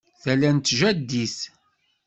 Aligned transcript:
Tala 0.21 0.49
n 0.55 0.57
tjaddit 0.67 1.37